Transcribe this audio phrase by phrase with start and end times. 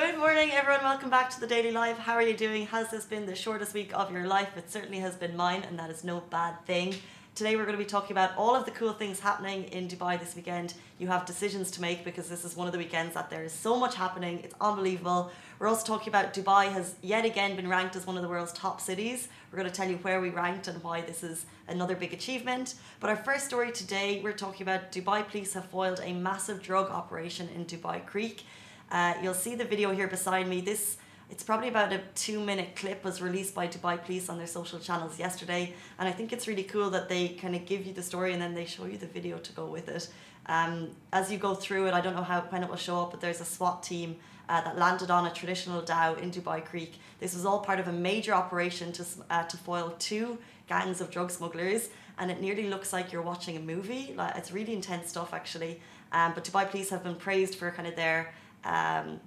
[0.00, 0.84] Good morning, everyone.
[0.84, 1.98] Welcome back to the Daily Live.
[1.98, 2.66] How are you doing?
[2.66, 4.56] Has this been the shortest week of your life?
[4.56, 6.94] It certainly has been mine, and that is no bad thing.
[7.34, 10.16] Today, we're going to be talking about all of the cool things happening in Dubai
[10.20, 10.74] this weekend.
[11.00, 13.52] You have decisions to make because this is one of the weekends that there is
[13.52, 14.38] so much happening.
[14.44, 15.32] It's unbelievable.
[15.58, 18.52] We're also talking about Dubai has yet again been ranked as one of the world's
[18.52, 19.26] top cities.
[19.50, 22.76] We're going to tell you where we ranked and why this is another big achievement.
[23.00, 26.88] But our first story today, we're talking about Dubai police have foiled a massive drug
[26.88, 28.44] operation in Dubai Creek.
[28.90, 30.60] Uh, you'll see the video here beside me.
[30.60, 30.96] This
[31.30, 34.78] it's probably about a two minute clip was released by Dubai Police on their social
[34.78, 38.02] channels yesterday, and I think it's really cool that they kind of give you the
[38.02, 40.08] story and then they show you the video to go with it.
[40.46, 43.10] Um, as you go through it, I don't know how when it will show up,
[43.10, 44.16] but there's a SWAT team
[44.48, 46.94] uh, that landed on a traditional dhow in Dubai Creek.
[47.20, 51.10] This was all part of a major operation to uh, to foil two gangs of
[51.10, 54.14] drug smugglers, and it nearly looks like you're watching a movie.
[54.16, 55.80] Like it's really intense stuff, actually.
[56.10, 58.32] Um, but Dubai Police have been praised for kind of their
[58.68, 59.20] um,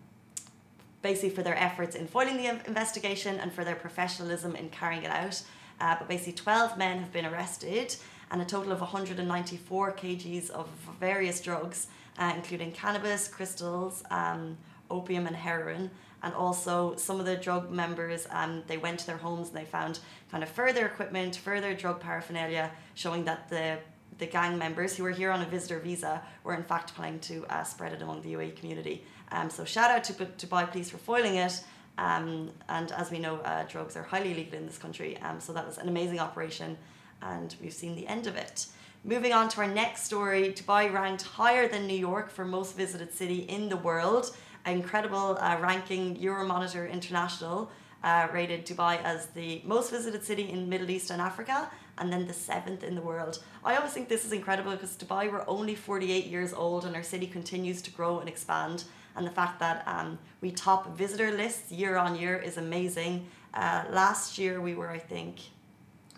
[1.01, 5.11] basically for their efforts in foiling the investigation and for their professionalism in carrying it
[5.11, 5.41] out.
[5.79, 7.95] Uh, but basically, 12 men have been arrested
[8.29, 14.57] and a total of 194 kgs of various drugs, uh, including cannabis, crystals, um,
[14.89, 15.89] opium, and heroin.
[16.23, 19.65] And also, some of the drug members, um, they went to their homes and they
[19.65, 23.79] found kind of further equipment, further drug paraphernalia, showing that the
[24.21, 27.43] the gang members who were here on a visitor visa were in fact planning to
[27.47, 29.03] uh, spread it among the UAE community.
[29.31, 31.63] Um, so shout out to Dubai Police for foiling it.
[31.97, 35.17] Um, and as we know, uh, drugs are highly illegal in this country.
[35.25, 36.77] Um, so that was an amazing operation,
[37.23, 38.67] and we've seen the end of it.
[39.03, 43.11] Moving on to our next story, Dubai ranked higher than New York for most visited
[43.11, 44.35] city in the world.
[44.67, 47.71] Incredible uh, ranking, Euromonitor International
[48.03, 52.25] uh, rated Dubai as the most visited city in Middle East and Africa, and then
[52.27, 53.43] the seventh in the world.
[53.63, 57.03] I always think this is incredible because Dubai we're only 48 years old and our
[57.03, 58.85] city continues to grow and expand
[59.15, 63.27] and the fact that um, we top visitor lists year on year is amazing.
[63.53, 65.39] Uh, last year we were, I think,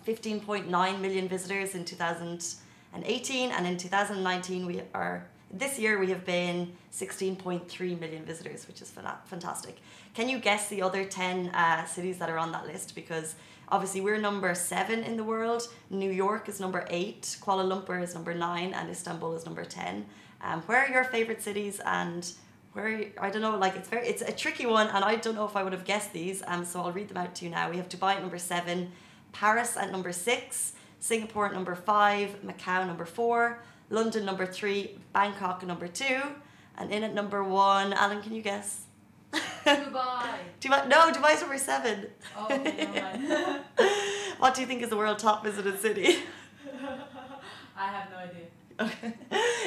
[0.08, 5.28] 15.9 million visitors in 2018, and in 2019 we are.
[5.56, 9.78] This year we have been 16.3 million visitors, which is fantastic.
[10.16, 12.96] Can you guess the other 10 uh, cities that are on that list?
[12.96, 13.36] Because
[13.70, 15.68] obviously we're number seven in the world.
[15.92, 20.08] New York is number eight, Kuala Lumpur is number nine, and Istanbul is number 10.
[20.42, 22.34] Um, where are your favorite cities and
[22.72, 25.46] where I don't know, like it's very it's a tricky one, and I don't know
[25.46, 26.42] if I would have guessed these.
[26.48, 27.70] Um, so I'll read them out to you now.
[27.70, 28.92] We have Dubai at number seven,
[29.32, 33.62] Paris at number six, Singapore at number five, Macau number four,
[33.94, 36.20] London number three, Bangkok number two,
[36.78, 37.94] and in at number one.
[37.94, 38.86] Alan, can you guess?
[39.32, 40.40] Dubai.
[40.62, 40.88] Dubai.
[40.88, 42.08] No, Dubai's number seven.
[42.36, 43.62] Oh, okay,
[44.40, 46.08] what do you think is the world top visited city?
[47.78, 48.48] I have no idea.
[48.80, 49.14] Okay.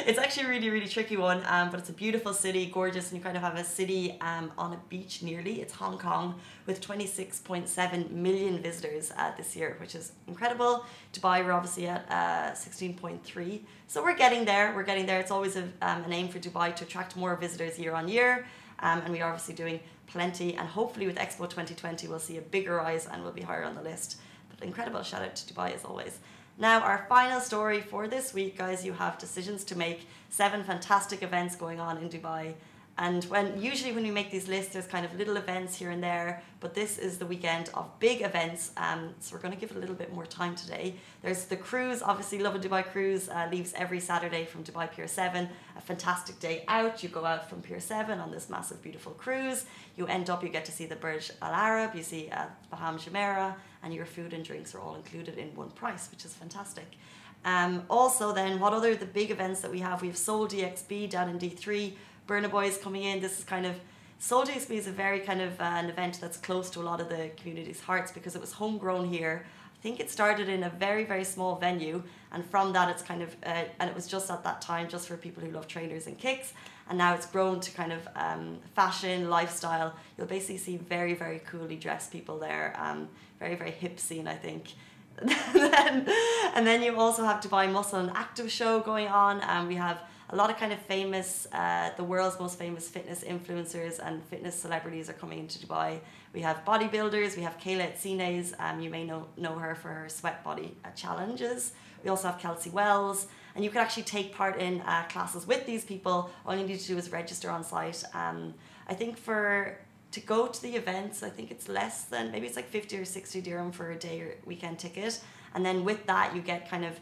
[0.06, 3.18] It's actually a really, really tricky one, um, but it's a beautiful city, gorgeous, and
[3.18, 5.60] you kind of have a city um, on a beach nearly.
[5.60, 10.84] It's Hong Kong with 26.7 million visitors uh, this year, which is incredible.
[11.12, 13.62] Dubai, we're obviously at uh, 16.3.
[13.88, 15.18] So we're getting there, we're getting there.
[15.18, 18.46] It's always a, um, an aim for Dubai to attract more visitors year on year,
[18.78, 22.42] um, and we are obviously doing plenty, and hopefully with Expo 2020 we'll see a
[22.42, 24.18] bigger rise and we'll be higher on the list.
[24.50, 26.20] But incredible, shout out to Dubai as always.
[26.58, 30.08] Now, our final story for this week, guys, you have decisions to make.
[30.30, 32.54] Seven fantastic events going on in Dubai.
[32.98, 36.02] And when usually when we make these lists, there's kind of little events here and
[36.02, 38.72] there, but this is the weekend of big events.
[38.78, 40.94] Um, so we're going to give it a little bit more time today.
[41.20, 45.46] There's the cruise, obviously, Lovin Dubai cruise uh, leaves every Saturday from Dubai Pier 7.
[45.76, 47.02] A fantastic day out.
[47.02, 49.66] You go out from Pier 7 on this massive, beautiful cruise.
[49.98, 52.96] You end up, you get to see the Burj Al Arab, you see uh, Palm
[52.98, 56.96] Jumeirah, and your food and drinks are all included in one price, which is fantastic.
[57.44, 60.00] Um, also, then, what other the big events that we have?
[60.00, 61.92] We have Sole DXB down in D3
[62.26, 63.20] Burna Boy is coming in.
[63.20, 63.76] This is kind of
[64.18, 67.00] Sole DXB is a very kind of uh, an event that's close to a lot
[67.00, 69.44] of the community's hearts because it was homegrown here.
[69.74, 73.22] I think it started in a very very small venue, and from that it's kind
[73.22, 76.06] of uh, and it was just at that time just for people who love trainers
[76.06, 76.54] and kicks,
[76.88, 79.94] and now it's grown to kind of um, fashion lifestyle.
[80.16, 82.74] You'll basically see very very coolly dressed people there.
[82.78, 83.08] Um,
[83.38, 84.72] very very hip scene, I think.
[85.54, 86.06] then,
[86.54, 90.00] and then you also have Dubai Muscle and Active Show going on, and we have
[90.30, 94.58] a lot of kind of famous, uh, the world's most famous fitness influencers and fitness
[94.58, 96.00] celebrities are coming into Dubai.
[96.32, 100.08] We have bodybuilders, we have Kayla Itsines, um, you may know, know her for her
[100.08, 101.72] sweat body uh, challenges.
[102.02, 105.64] We also have Kelsey Wells, and you can actually take part in uh, classes with
[105.64, 106.30] these people.
[106.44, 108.02] All you need to do is register on site.
[108.12, 108.54] Um,
[108.88, 109.78] I think for
[110.12, 113.04] to go to the events, I think it's less than maybe it's like 50 or
[113.04, 115.20] 60 dirham for a day or weekend ticket.
[115.54, 116.98] And then with that, you get kind of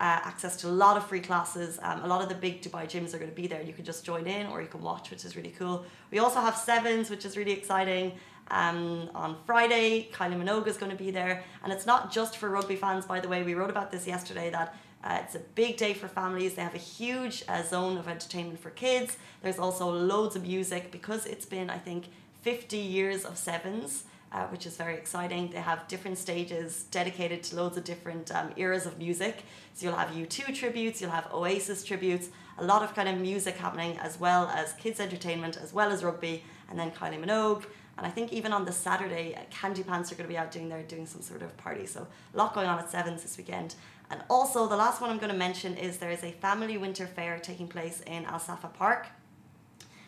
[0.00, 1.78] uh, access to a lot of free classes.
[1.82, 3.62] Um, a lot of the big Dubai gyms are going to be there.
[3.62, 5.84] You can just join in or you can watch, which is really cool.
[6.10, 8.12] We also have sevens, which is really exciting.
[8.50, 11.44] Um, on Friday, Kylie Minogue is going to be there.
[11.62, 13.42] And it's not just for rugby fans, by the way.
[13.42, 14.74] We wrote about this yesterday that
[15.04, 16.54] uh, it's a big day for families.
[16.54, 19.18] They have a huge uh, zone of entertainment for kids.
[19.42, 22.08] There's also loads of music because it's been, I think,
[22.40, 24.04] 50 years of sevens.
[24.32, 25.50] Uh, which is very exciting.
[25.50, 29.42] They have different stages dedicated to loads of different um, eras of music.
[29.74, 33.56] So you'll have U2 tributes, you'll have Oasis tributes, a lot of kind of music
[33.56, 37.64] happening, as well as kids' entertainment, as well as rugby, and then Kylie Minogue.
[37.98, 40.52] And I think even on the Saturday, uh, Candy Pants are going to be out
[40.52, 41.84] doing their doing some sort of party.
[41.84, 43.74] So a lot going on at Sevens this weekend.
[44.10, 47.06] And also the last one I'm going to mention is there is a family winter
[47.06, 49.08] fair taking place in Al Safa Park.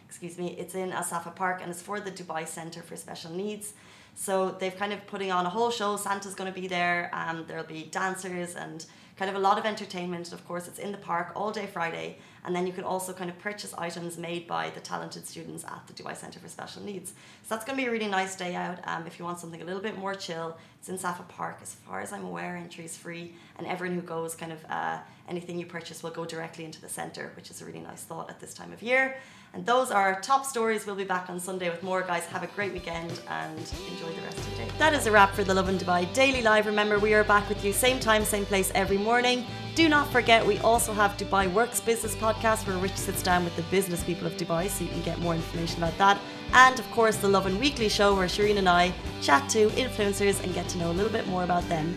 [0.07, 3.33] Excuse me, it's in Al Safa Park and it's for the Dubai Centre for Special
[3.33, 3.75] Needs.
[4.15, 5.97] So they've kind of putting on a whole show.
[5.97, 7.11] Santa's going to be there.
[7.13, 8.85] Um, there'll be dancers and
[9.17, 10.33] kind of a lot of entertainment.
[10.33, 12.19] Of course, it's in the park all day Friday.
[12.45, 15.83] And then you can also kind of purchase items made by the talented students at
[15.87, 17.11] the Dubai Centre for Special Needs.
[17.11, 18.79] So that's going to be a really nice day out.
[18.85, 21.59] Um, if you want something a little bit more chill, it's in Safa Park.
[21.63, 23.35] As far as I'm aware, entry is free.
[23.59, 24.99] And everyone who goes, kind of uh,
[25.29, 28.29] anything you purchase will go directly into the centre, which is a really nice thought
[28.29, 29.17] at this time of year.
[29.55, 30.87] And those are our top stories.
[30.87, 32.25] We'll be back on Sunday with more, guys.
[32.27, 33.59] Have a great weekend and
[33.91, 34.69] enjoy the rest of the day.
[34.79, 36.65] That is a wrap for the Lovin Dubai Daily Live.
[36.67, 39.45] Remember, we are back with you same time, same place every morning.
[39.75, 43.57] Do not forget, we also have Dubai Works Business Podcast where Rich sits down with
[43.57, 46.21] the business people of Dubai so you can get more information about that.
[46.53, 48.93] And of course, the Lovin Weekly Show where Shireen and I
[49.23, 51.97] chat to influencers and get to know a little bit more about them.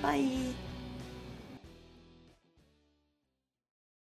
[0.00, 0.49] Bye.